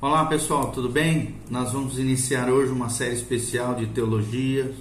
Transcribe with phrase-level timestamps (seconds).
[0.00, 1.34] Olá pessoal, tudo bem?
[1.50, 4.72] Nós vamos iniciar hoje uma série especial de teologia.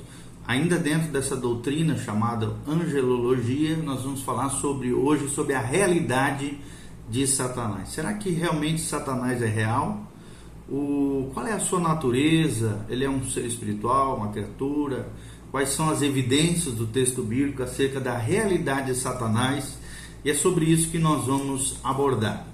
[0.46, 6.60] Ainda dentro dessa doutrina chamada angelologia, nós vamos falar sobre hoje sobre a realidade
[7.10, 7.90] de Satanás.
[7.90, 10.06] Será que realmente Satanás é real?
[10.70, 12.86] O, qual é a sua natureza?
[12.88, 15.10] Ele é um ser espiritual, uma criatura?
[15.50, 19.80] Quais são as evidências do texto bíblico acerca da realidade de Satanás?
[20.24, 22.46] E é sobre isso que nós vamos abordar.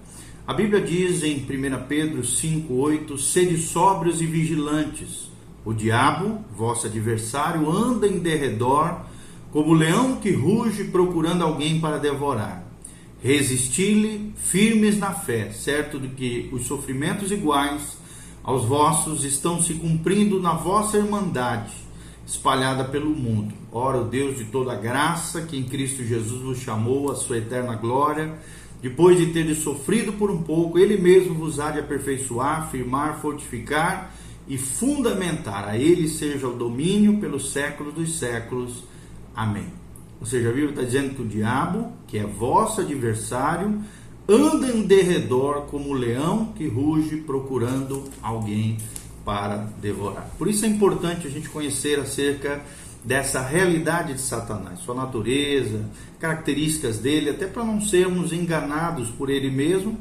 [0.46, 5.32] A Bíblia diz em 1 Pedro 5,8: Sede sóbrios e vigilantes.
[5.64, 8.98] O diabo, vosso adversário, anda em derredor,
[9.54, 12.62] como leão que ruge procurando alguém para devorar.
[13.22, 17.98] Resisti-lhe firmes na fé, certo de que os sofrimentos iguais
[18.44, 21.72] aos vossos estão se cumprindo na vossa irmandade,
[22.28, 23.54] espalhada pelo mundo.
[23.72, 27.76] Ora, o Deus de toda graça, que em Cristo Jesus vos chamou à sua eterna
[27.76, 28.38] glória,
[28.84, 34.14] depois de ter sofrido por um pouco, ele mesmo vos há de aperfeiçoar, firmar, fortificar
[34.46, 35.70] e fundamentar.
[35.70, 38.84] A ele seja o domínio pelos séculos dos séculos.
[39.34, 39.68] Amém.
[40.20, 43.82] Ou seja, a Bíblia está dizendo que o diabo, que é vosso adversário,
[44.28, 48.78] anda em derredor como o leão que ruge procurando alguém
[49.24, 50.30] para devorar.
[50.38, 52.62] Por isso é importante a gente conhecer acerca
[53.04, 59.52] dessa realidade de Satanás, sua natureza, características dele, até para não sermos enganados por ele
[59.52, 59.98] mesmo,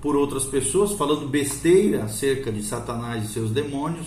[0.00, 4.06] por outras pessoas, falando besteira acerca de Satanás e seus demônios,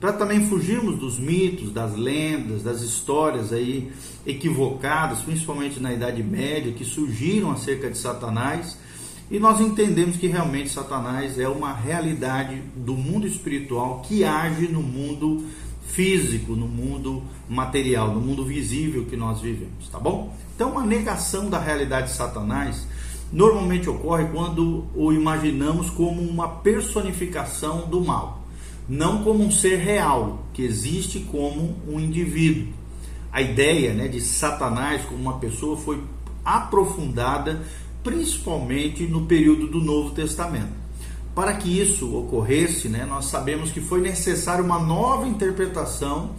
[0.00, 3.92] para também fugirmos dos mitos, das lendas, das histórias aí
[4.26, 8.76] equivocadas, principalmente na Idade Média, que surgiram acerca de Satanás,
[9.30, 14.82] e nós entendemos que realmente Satanás é uma realidade do mundo espiritual que age no
[14.82, 15.46] mundo
[15.86, 20.34] físico, no mundo material, no mundo visível que nós vivemos, tá bom?
[20.54, 22.86] Então, uma negação da realidade de Satanás
[23.32, 28.42] normalmente ocorre quando o imaginamos como uma personificação do mal,
[28.88, 32.72] não como um ser real que existe como um indivíduo.
[33.32, 36.00] A ideia né, de Satanás como uma pessoa foi
[36.44, 37.62] aprofundada
[38.04, 40.83] principalmente no período do Novo Testamento.
[41.34, 46.30] Para que isso ocorresse, né, nós sabemos que foi necessário uma nova interpretação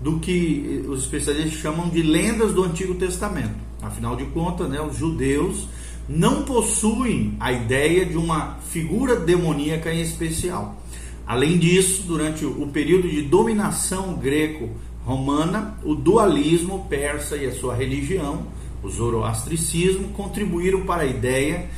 [0.00, 3.56] do que os especialistas chamam de lendas do Antigo Testamento.
[3.82, 5.68] Afinal de contas, né, os judeus
[6.08, 10.80] não possuem a ideia de uma figura demoníaca em especial.
[11.26, 18.46] Além disso, durante o período de dominação greco-romana, o dualismo persa e a sua religião,
[18.82, 21.68] o zoroastricismo, contribuíram para a ideia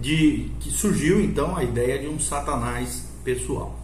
[0.00, 3.78] de que surgiu então a ideia de um Satanás pessoal.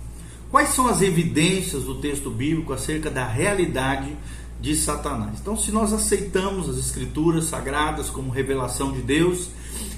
[0.50, 4.16] Quais são as evidências do texto bíblico acerca da realidade
[4.60, 5.40] de Satanás?
[5.40, 9.48] Então, se nós aceitamos as escrituras sagradas como revelação de Deus,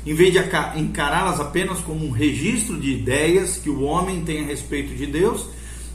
[0.06, 0.40] em vez de
[0.80, 5.46] encará-las apenas como um registro de ideias que o homem tem a respeito de Deus,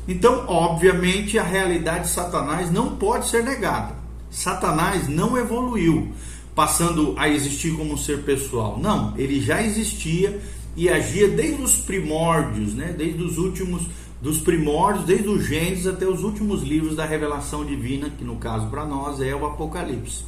[0.07, 3.95] então, obviamente, a realidade de Satanás não pode ser negada.
[4.29, 6.13] Satanás não evoluiu
[6.55, 8.79] passando a existir como um ser pessoal.
[8.79, 10.39] Não, ele já existia
[10.75, 12.93] e agia desde os primórdios, né?
[12.97, 13.83] desde os últimos
[14.21, 18.67] dos primórdios, desde o Gênesis até os últimos livros da revelação divina, que no caso
[18.67, 20.23] para nós é o Apocalipse.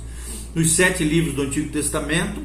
[0.55, 2.41] Nos sete livros do Antigo Testamento,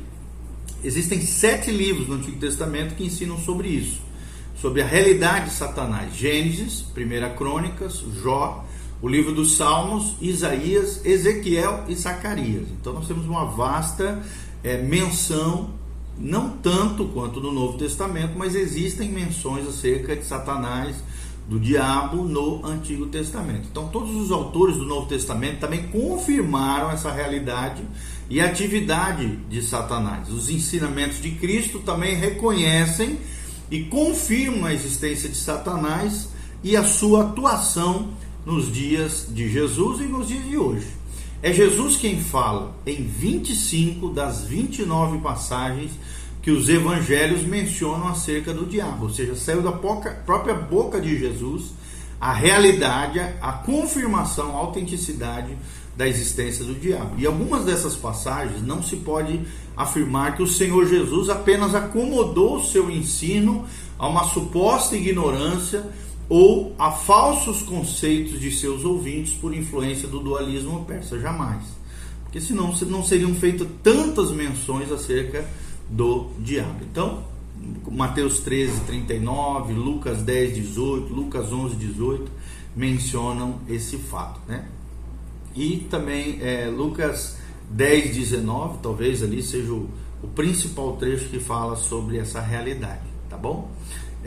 [0.84, 4.00] existem sete livros do Antigo Testamento que ensinam sobre isso,
[4.60, 8.66] sobre a realidade de Satanás: Gênesis, Primeira Crônicas, Jó,
[9.00, 12.66] o livro dos Salmos, Isaías, Ezequiel e Zacarias.
[12.80, 14.22] Então nós temos uma vasta
[14.62, 15.70] é, menção,
[16.18, 20.96] não tanto quanto no Novo Testamento, mas existem menções acerca de Satanás,
[21.48, 23.68] do diabo no Antigo Testamento.
[23.70, 27.82] Então todos os autores do Novo Testamento também confirmaram essa realidade
[28.28, 30.28] e atividade de Satanás.
[30.28, 33.18] Os ensinamentos de Cristo também reconhecem
[33.70, 36.28] e confirmam a existência de Satanás
[36.62, 38.10] e a sua atuação
[38.48, 40.86] nos dias de Jesus e nos dias de hoje.
[41.42, 45.90] É Jesus quem fala em 25 das 29 passagens
[46.40, 51.74] que os evangelhos mencionam acerca do diabo, ou seja, saiu da própria boca de Jesus
[52.18, 55.54] a realidade, a confirmação, a autenticidade
[55.94, 57.16] da existência do diabo.
[57.18, 59.42] E algumas dessas passagens não se pode
[59.76, 63.66] afirmar que o Senhor Jesus apenas acomodou o seu ensino
[63.98, 65.84] a uma suposta ignorância
[66.28, 71.18] ou a falsos conceitos de seus ouvintes por influência do dualismo persa.
[71.18, 71.64] Jamais.
[72.24, 75.48] Porque senão não seriam feitas tantas menções acerca
[75.88, 76.80] do diabo.
[76.82, 77.24] Então,
[77.90, 82.30] Mateus 13, 39, Lucas 10, 18, Lucas 11, 18
[82.76, 84.40] mencionam esse fato.
[84.46, 84.66] Né?
[85.54, 87.38] E também é, Lucas
[87.70, 89.88] 10, 19, talvez ali seja o,
[90.22, 93.70] o principal trecho que fala sobre essa realidade, tá bom?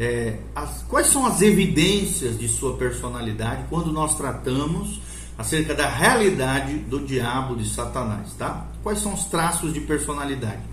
[0.01, 4.99] É, as, quais são as evidências de sua personalidade quando nós tratamos
[5.37, 8.67] acerca da realidade do diabo de Satanás, tá?
[8.81, 10.63] Quais são os traços de personalidade?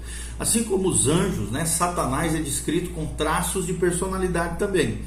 [0.41, 5.01] Assim como os anjos, né, Satanás é descrito com traços de personalidade também.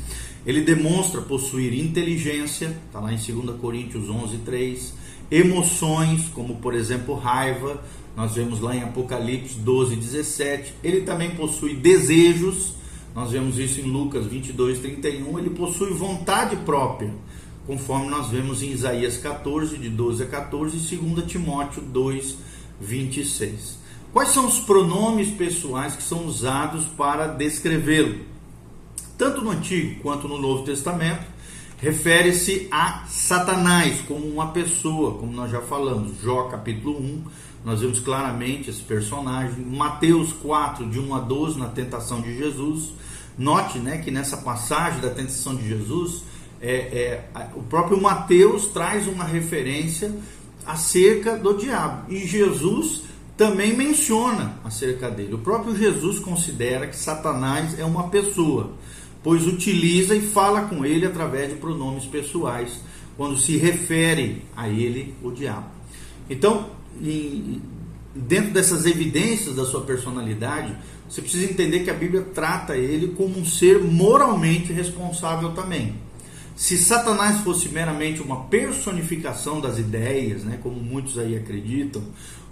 [0.45, 4.93] Ele demonstra possuir inteligência, está lá em 2 Coríntios 11, 3,
[5.31, 7.81] emoções, como por exemplo raiva,
[8.15, 10.75] nós vemos lá em Apocalipse 12, 17.
[10.83, 12.80] Ele também possui desejos,
[13.13, 15.37] nós vemos isso em Lucas 22, 31.
[15.37, 17.13] Ele possui vontade própria,
[17.67, 22.37] conforme nós vemos em Isaías 14, de 12 a 14, e 2 Timóteo 2,
[22.79, 23.79] 26.
[24.13, 28.19] Quais são os pronomes pessoais que são usados para descrevê-lo?
[29.17, 31.23] Tanto no Antigo quanto no Novo Testamento,
[31.81, 36.21] refere-se a Satanás como uma pessoa, como nós já falamos.
[36.21, 37.23] Jó capítulo 1,
[37.65, 39.65] nós vemos claramente esse personagem.
[39.65, 42.93] Mateus 4, de 1 a 12, na tentação de Jesus.
[43.35, 46.23] Note né, que nessa passagem da tentação de Jesus,
[46.61, 50.13] é, é, o próprio Mateus traz uma referência
[50.63, 52.11] acerca do diabo.
[52.13, 53.05] E Jesus
[53.35, 55.33] também menciona acerca dele.
[55.33, 58.73] O próprio Jesus considera que Satanás é uma pessoa,
[59.23, 62.79] pois utiliza e fala com ele através de pronomes pessoais,
[63.17, 65.67] quando se refere a ele, o diabo.
[66.29, 66.69] Então,
[68.15, 70.75] dentro dessas evidências da sua personalidade,
[71.07, 75.95] você precisa entender que a Bíblia trata ele como um ser moralmente responsável também.
[76.55, 82.03] Se Satanás fosse meramente uma personificação das ideias, né, como muitos aí acreditam,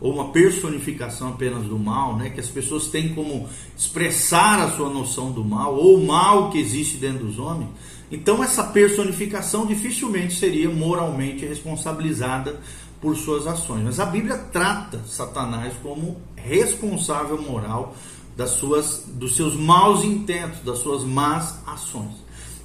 [0.02, 3.48] ou uma personificação apenas do mal, né, que as pessoas têm como
[3.78, 7.70] expressar a sua noção do mal, ou o mal que existe dentro dos homens,
[8.12, 12.60] então essa personificação dificilmente seria moralmente responsabilizada
[13.00, 13.84] por suas ações.
[13.84, 17.96] Mas a Bíblia trata Satanás como responsável moral
[18.36, 22.16] das suas, dos seus maus intentos, das suas más ações.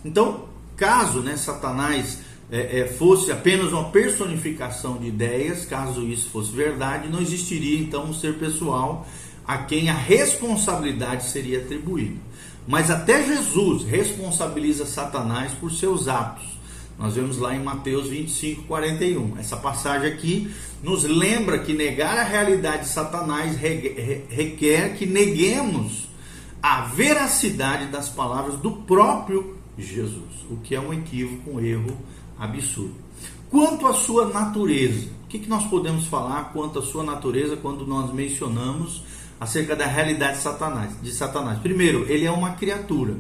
[0.05, 2.19] Então, caso né, Satanás
[2.51, 8.05] é, é, fosse apenas uma personificação de ideias, caso isso fosse verdade, não existiria então
[8.05, 9.07] um ser pessoal
[9.47, 12.17] a quem a responsabilidade seria atribuída.
[12.67, 16.55] Mas até Jesus responsabiliza Satanás por seus atos.
[16.99, 19.37] Nós vemos lá em Mateus 25, 41.
[19.39, 20.51] Essa passagem aqui
[20.83, 26.09] nos lembra que negar a realidade de Satanás requer que neguemos
[26.63, 31.97] a veracidade das palavras do próprio Jesus, o que é um equívoco, um erro
[32.39, 32.95] absurdo.
[33.51, 38.13] Quanto à sua natureza, o que, nós podemos falar quanto à sua natureza quando nós
[38.13, 39.03] mencionamos
[39.39, 41.01] acerca da realidade de Satanás?
[41.03, 41.59] De Satanás?
[41.59, 43.17] Primeiro, ele é uma criatura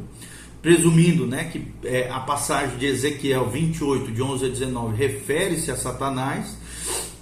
[0.65, 5.77] presumindo né, que é, a passagem de Ezequiel 28, de 11 a 19, refere-se a
[5.77, 6.57] Satanás,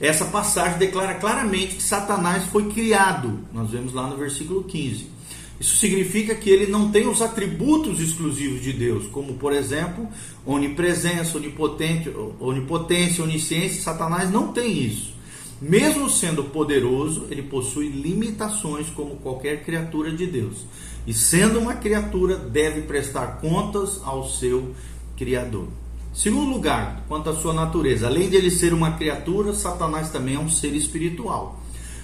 [0.00, 3.40] essa passagem declara claramente que Satanás foi criado.
[3.52, 5.10] Nós vemos lá no versículo 15.
[5.60, 10.08] Isso significa que ele não tem os atributos exclusivos de Deus, como por exemplo,
[10.44, 12.10] onipresença, onipotente,
[12.40, 13.82] onipotência, onisciência.
[13.82, 15.12] Satanás não tem isso.
[15.60, 20.66] Mesmo sendo poderoso, ele possui limitações como qualquer criatura de Deus
[21.06, 24.74] e, sendo uma criatura, deve prestar contas ao seu
[25.16, 25.68] Criador.
[26.12, 30.38] Segundo lugar, quanto à sua natureza, além de ele ser uma criatura, Satanás também é
[30.38, 31.61] um ser espiritual.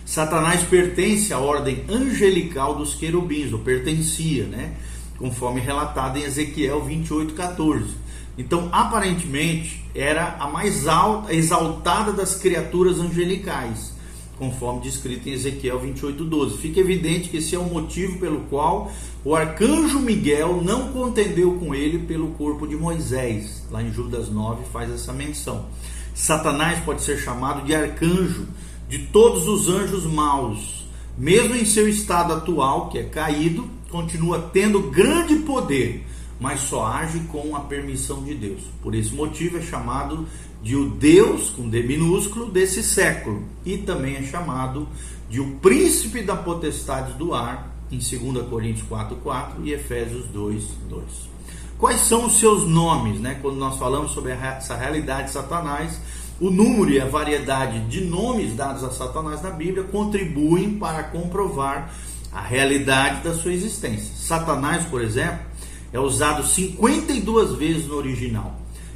[0.09, 4.73] Satanás pertence à ordem angelical dos querubins, ou pertencia, né?
[5.19, 7.95] Conforme relatado em Ezequiel 28, 14.
[8.39, 13.93] Então, aparentemente, era a mais alta, exaltada das criaturas angelicais
[14.39, 16.57] conforme descrito em Ezequiel 28:12.
[16.57, 18.91] Fica evidente que esse é o motivo pelo qual
[19.23, 23.67] o arcanjo Miguel não contendeu com ele pelo corpo de Moisés.
[23.71, 25.67] Lá em Judas 9 faz essa menção.
[26.15, 28.47] Satanás pode ser chamado de arcanjo
[28.89, 30.87] de todos os anjos maus.
[31.17, 36.05] Mesmo em seu estado atual, que é caído, continua tendo grande poder,
[36.41, 38.61] mas só age com a permissão de Deus.
[38.83, 40.27] Por esse motivo é chamado
[40.63, 43.45] de o Deus, com D minúsculo, desse século.
[43.65, 44.89] E também é chamado
[45.29, 51.03] de o príncipe da potestade do ar, em 2 Coríntios 4,4 e Efésios 2,2.
[51.79, 53.39] Quais são os seus nomes, né?
[53.41, 56.01] Quando nós falamos sobre essa realidade de Satanás,
[56.41, 61.93] o número e a variedade de nomes dados a Satanás na Bíblia contribuem para comprovar
[62.33, 64.15] a realidade da sua existência.
[64.15, 65.41] Satanás, por exemplo,
[65.93, 68.55] é usado 52 vezes no original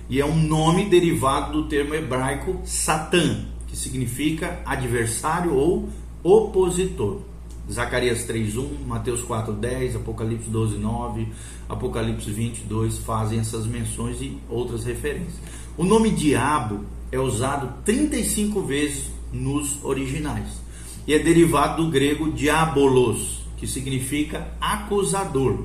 [0.08, 5.88] e é um nome derivado do termo hebraico Satã, que significa adversário ou
[6.22, 7.22] opositor.
[7.70, 11.26] Zacarias 3:1, Mateus 4:10, Apocalipse 12:9,
[11.68, 15.40] Apocalipse 22 fazem essas menções e outras referências.
[15.76, 20.62] O nome diabo é usado 35 vezes nos originais
[21.06, 25.64] e é derivado do grego diabolos, que significa acusador.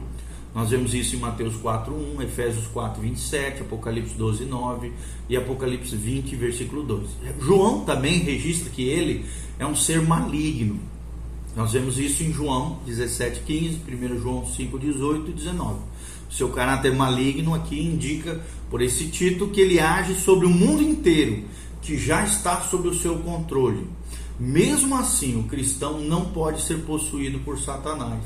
[0.53, 4.91] Nós vemos isso em Mateus 4:1, Efésios 4:27, Apocalipse 12:9
[5.29, 7.07] e Apocalipse 20, versículo 2.
[7.39, 9.25] João também registra que ele
[9.59, 10.79] é um ser maligno.
[11.55, 15.79] Nós vemos isso em João 17:15, 1 João 5:18 e 19.
[16.29, 21.43] Seu caráter maligno aqui indica por esse título que ele age sobre o mundo inteiro,
[21.81, 23.87] que já está sob o seu controle.
[24.39, 28.21] Mesmo assim, o cristão não pode ser possuído por Satanás.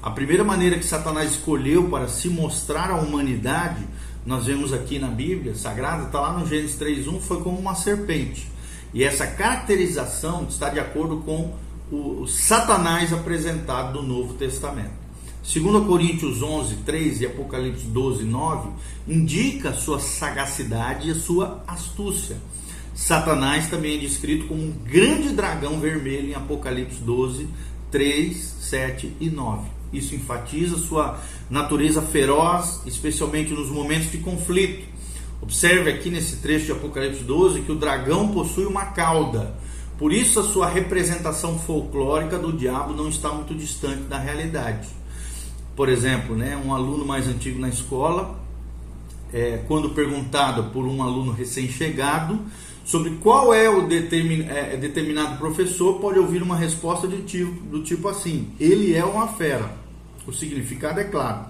[0.00, 3.84] A primeira maneira que Satanás escolheu para se mostrar à humanidade,
[4.24, 8.48] nós vemos aqui na Bíblia Sagrada, está lá no Gênesis 3:1, foi como uma serpente.
[8.94, 11.54] E essa caracterização está de acordo com
[11.90, 14.97] o Satanás apresentado do Novo Testamento.
[15.50, 18.68] 2 Coríntios 11, 3 e Apocalipse 12, 9
[19.08, 22.36] indica sua sagacidade e a sua astúcia.
[22.94, 27.48] Satanás também é descrito como um grande dragão vermelho em Apocalipse 12,
[27.90, 29.66] 3, 7 e 9.
[29.90, 34.86] Isso enfatiza sua natureza feroz, especialmente nos momentos de conflito.
[35.40, 39.54] Observe aqui nesse trecho de Apocalipse 12 que o dragão possui uma cauda.
[39.96, 44.98] Por isso, a sua representação folclórica do diabo não está muito distante da realidade.
[45.78, 48.36] Por exemplo, né, um aluno mais antigo na escola,
[49.32, 52.40] é, quando perguntado por um aluno recém-chegado
[52.84, 57.80] sobre qual é o determin, é, determinado professor, pode ouvir uma resposta de tipo, do
[57.84, 59.70] tipo assim: ele é uma fera.
[60.26, 61.46] O significado é claro.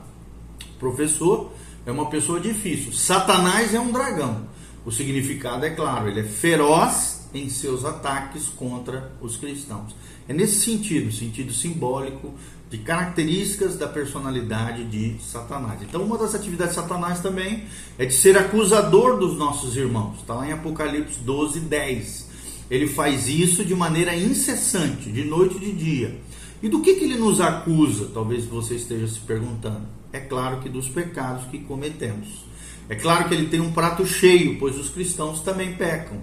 [0.79, 1.51] Professor
[1.87, 2.93] é uma pessoa difícil.
[2.93, 4.47] Satanás é um dragão.
[4.85, 9.97] O significado é claro, ele é feroz em seus ataques contra os cristãos.
[10.29, 12.35] É nesse sentido, sentido simbólico,
[12.71, 15.81] de características da personalidade de Satanás.
[15.83, 17.65] Então, uma das atividades de Satanás também
[17.99, 20.19] é de ser acusador dos nossos irmãos.
[20.19, 22.29] Está lá em Apocalipse 12, 10.
[22.71, 26.21] Ele faz isso de maneira incessante, de noite e de dia.
[26.63, 28.11] E do que, que ele nos acusa?
[28.13, 29.87] Talvez você esteja se perguntando.
[30.13, 32.47] É claro que dos pecados que cometemos.
[32.89, 36.19] É claro que ele tem um prato cheio, pois os cristãos também pecam.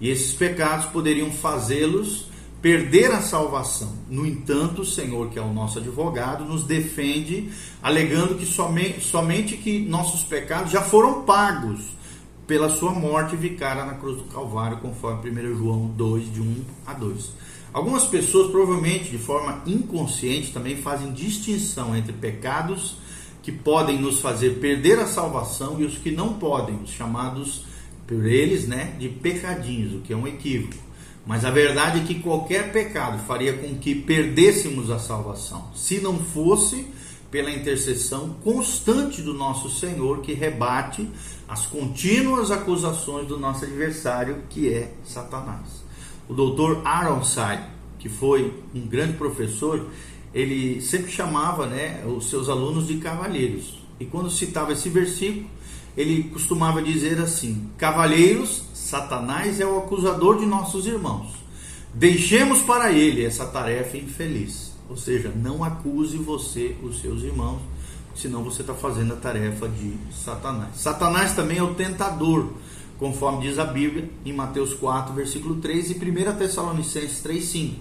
[0.00, 2.26] E esses pecados poderiam fazê-los
[2.64, 3.92] perder a salvação.
[4.08, 7.50] No entanto, o Senhor, que é o nosso advogado, nos defende,
[7.82, 11.92] alegando que somente, somente que nossos pecados já foram pagos
[12.46, 16.94] pela sua morte vicária na cruz do Calvário, conforme 1 João 2, de 1 a
[16.94, 17.32] 2.
[17.70, 22.96] Algumas pessoas, provavelmente de forma inconsciente, também fazem distinção entre pecados
[23.42, 27.66] que podem nos fazer perder a salvação e os que não podem, os chamados
[28.06, 30.93] por eles né, de pecadinhos, o que é um equívoco.
[31.26, 36.18] Mas a verdade é que qualquer pecado faria com que perdêssemos a salvação, se não
[36.18, 36.86] fosse
[37.30, 41.08] pela intercessão constante do nosso Senhor que rebate
[41.48, 45.82] as contínuas acusações do nosso adversário, que é Satanás.
[46.28, 47.64] O doutor Aronside,
[47.98, 49.88] que foi um grande professor,
[50.32, 53.78] ele sempre chamava né, os seus alunos de cavalheiros.
[53.98, 55.46] E quando citava esse versículo,
[55.96, 61.28] ele costumava dizer assim: Cavalheiros Satanás é o acusador de nossos irmãos.
[61.94, 64.72] Deixemos para ele essa tarefa infeliz.
[64.90, 67.62] Ou seja, não acuse você os seus irmãos,
[68.14, 70.76] senão você está fazendo a tarefa de Satanás.
[70.76, 72.52] Satanás também é o tentador,
[72.98, 77.80] conforme diz a Bíblia em Mateus 4, versículo 3 e 1 Tessalonicenses 3, 5.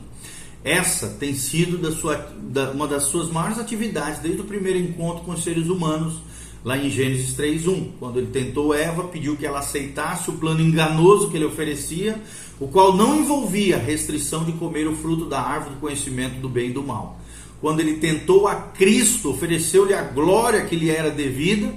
[0.63, 5.25] Essa tem sido da sua, da, uma das suas maiores atividades desde o primeiro encontro
[5.25, 6.21] com os seres humanos
[6.63, 11.29] lá em Gênesis 3:1, quando ele tentou Eva, pediu que ela aceitasse o plano enganoso
[11.29, 12.21] que ele oferecia,
[12.59, 16.69] o qual não envolvia restrição de comer o fruto da árvore do conhecimento do bem
[16.69, 17.19] e do mal.
[17.59, 21.73] Quando ele tentou a Cristo, ofereceu-lhe a glória que lhe era devida,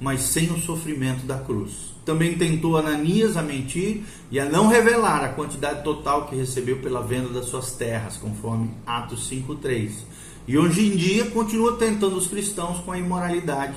[0.00, 1.94] mas sem o sofrimento da cruz.
[2.04, 7.02] Também tentou Ananias a mentir e a não revelar a quantidade total que recebeu pela
[7.02, 10.06] venda das suas terras, conforme Atos 5:3.
[10.46, 13.76] E hoje em dia continua tentando os cristãos com a imoralidade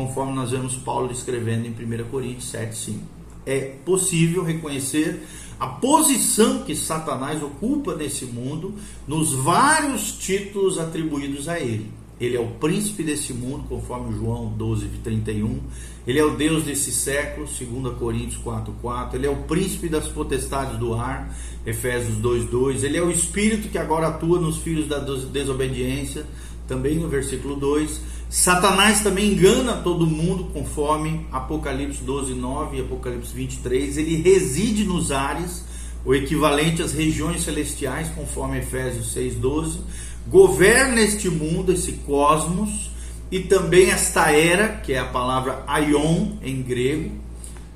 [0.00, 3.00] conforme nós vemos Paulo escrevendo em 1 Coríntios 7, 5.
[3.44, 5.26] É possível reconhecer
[5.58, 8.74] a posição que Satanás ocupa nesse mundo
[9.06, 11.90] nos vários títulos atribuídos a ele.
[12.18, 15.58] Ele é o príncipe desse mundo, conforme João 12, 31.
[16.06, 19.18] Ele é o Deus desse século, 2 Coríntios 4, 4.
[19.18, 21.34] Ele é o príncipe das potestades do ar,
[21.66, 22.84] Efésios 2, 2.
[22.84, 26.26] Ele é o espírito que agora atua nos filhos da desobediência,
[26.66, 28.19] também no versículo 2.
[28.30, 33.98] Satanás também engana todo mundo, conforme Apocalipse 12, 9 e Apocalipse 23.
[33.98, 35.64] Ele reside nos ares,
[36.04, 39.80] o equivalente às regiões celestiais, conforme Efésios 6, 12.
[40.28, 42.92] Governa este mundo, esse cosmos,
[43.32, 47.10] e também esta era, que é a palavra aion em grego.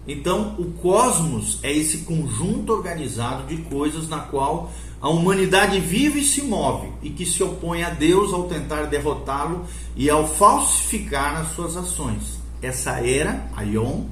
[0.06, 4.70] Então, o cosmos é esse conjunto organizado de coisas na qual
[5.00, 9.66] a humanidade vive e se move e que se opõe a Deus ao tentar derrotá-lo
[9.96, 12.40] e ao falsificar as suas ações.
[12.60, 14.04] Essa era, Aion,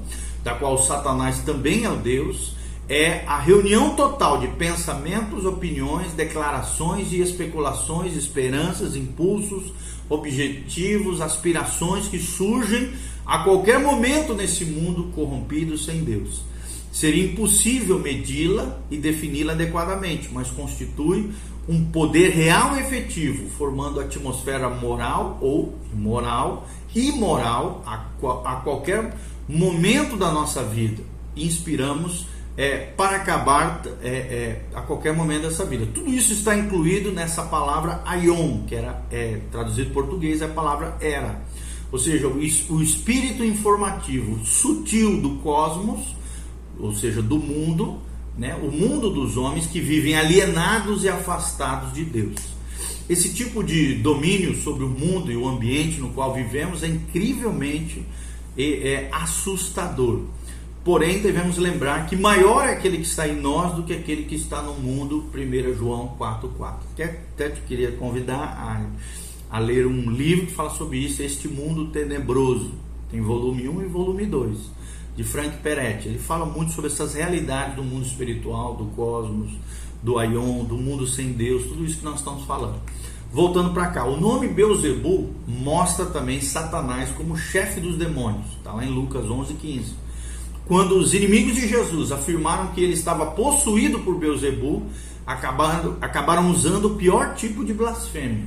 [0.43, 2.55] da qual Satanás também é o Deus,
[2.87, 9.73] é a reunião total de pensamentos, opiniões, declarações e especulações, esperanças, impulsos,
[10.09, 12.91] objetivos, aspirações que surgem
[13.25, 16.43] a qualquer momento nesse mundo corrompido sem Deus.
[16.91, 21.31] Seria impossível medi-la e defini-la adequadamente, mas constitui
[21.67, 28.05] um poder real e efetivo, formando atmosfera moral ou moral, imoral a,
[28.45, 29.15] a qualquer
[29.47, 31.01] momento da nossa vida.
[31.35, 32.27] Inspiramos
[32.57, 35.87] é, para acabar é, é, a qualquer momento dessa vida.
[35.93, 40.49] Tudo isso está incluído nessa palavra aion, que era é, traduzido em português é a
[40.49, 41.41] palavra era.
[41.91, 46.15] Ou seja, o, o espírito informativo sutil do cosmos,
[46.79, 47.99] ou seja, do mundo,
[48.37, 52.53] né, o mundo dos homens que vivem alienados e afastados de Deus.
[53.09, 58.03] Esse tipo de domínio sobre o mundo e o ambiente no qual vivemos é incrivelmente
[58.57, 60.21] é, é assustador.
[60.83, 64.35] Porém, devemos lembrar que maior é aquele que está em nós do que aquele que
[64.35, 65.23] está no mundo.
[65.33, 66.73] 1 João 4,4.
[67.33, 68.85] Até te queria convidar a,
[69.49, 72.73] a ler um livro que fala sobre isso, Este Mundo Tenebroso.
[73.09, 74.57] Tem volume 1 e volume 2,
[75.15, 76.07] de Frank Peretti.
[76.07, 79.51] Ele fala muito sobre essas realidades do mundo espiritual, do cosmos,
[80.01, 82.79] do Aion, do mundo sem Deus, tudo isso que nós estamos falando.
[83.31, 88.45] Voltando para cá, o nome Beuzebu mostra também Satanás como chefe dos demônios.
[88.57, 90.03] Está lá em Lucas 11, 15
[90.65, 94.83] quando os inimigos de Jesus afirmaram que ele estava possuído por Beuzebu,
[95.25, 98.45] acabaram, acabaram usando o pior tipo de blasfêmia.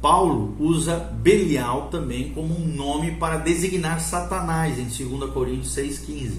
[0.00, 6.34] Paulo usa Belial também como um nome para designar Satanás em 2 Coríntios 6,15.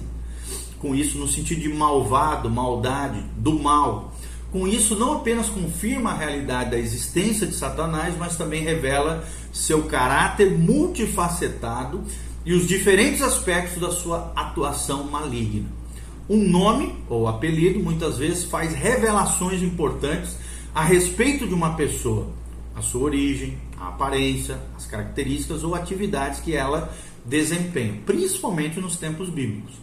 [0.78, 4.14] Com isso, no sentido de malvado, maldade, do mal.
[4.50, 9.84] Com isso, não apenas confirma a realidade da existência de Satanás, mas também revela seu
[9.84, 12.02] caráter multifacetado
[12.46, 15.68] e os diferentes aspectos da sua atuação maligna.
[16.28, 20.36] Um nome ou apelido muitas vezes faz revelações importantes
[20.74, 22.28] a respeito de uma pessoa,
[22.80, 26.92] a sua origem, a aparência, as características ou atividades que ela
[27.24, 29.74] desempenha, principalmente nos tempos bíblicos.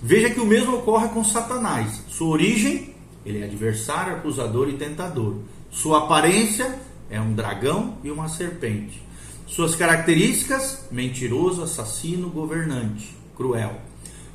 [0.00, 2.02] Veja que o mesmo ocorre com Satanás.
[2.08, 2.94] Sua origem,
[3.26, 5.36] ele é adversário, acusador e tentador.
[5.70, 6.78] Sua aparência
[7.10, 9.02] é um dragão e uma serpente.
[9.46, 13.80] Suas características: mentiroso, assassino, governante, cruel.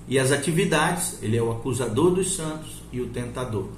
[0.08, 3.70] E as atividades: ele é o acusador dos santos e o tentador.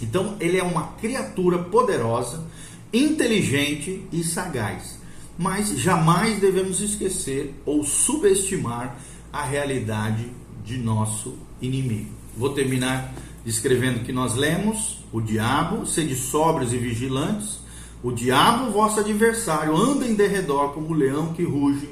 [0.00, 2.44] Então, ele é uma criatura poderosa,
[2.92, 4.98] inteligente e sagaz.
[5.38, 8.98] Mas jamais devemos esquecer ou subestimar
[9.32, 10.26] a realidade
[10.64, 12.10] de nosso inimigo.
[12.36, 17.66] Vou terminar descrevendo que nós lemos: o diabo, sede sóbrios e vigilantes
[18.02, 21.88] o diabo, vosso adversário, anda em derredor como leão que ruge,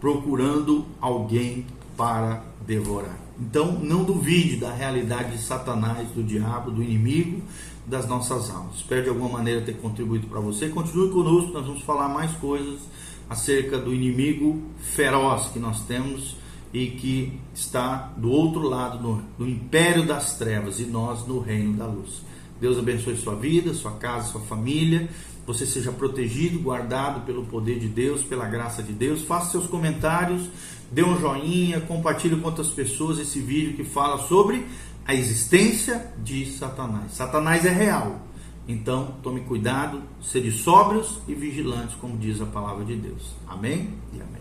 [0.00, 3.18] procurando alguém para devorar.
[3.38, 7.42] Então, não duvide da realidade de Satanás, do diabo, do inimigo
[7.88, 8.76] das nossas almas.
[8.76, 10.68] Espero de alguma maneira ter contribuído para você.
[10.68, 12.80] Continue conosco, nós vamos falar mais coisas
[13.28, 16.36] acerca do inimigo feroz que nós temos
[16.72, 21.74] e que está do outro lado do, do império das trevas e nós no reino
[21.74, 22.22] da luz.
[22.60, 25.08] Deus abençoe sua vida, sua casa, sua família
[25.48, 29.22] você seja protegido, guardado pelo poder de Deus, pela graça de Deus.
[29.22, 30.42] Faça seus comentários,
[30.92, 34.66] dê um joinha, compartilhe com outras pessoas esse vídeo que fala sobre
[35.08, 37.12] a existência de Satanás.
[37.12, 38.20] Satanás é real.
[38.68, 43.34] Então, tome cuidado, sede sóbrios e vigilantes, como diz a palavra de Deus.
[43.48, 44.37] Amém e amém.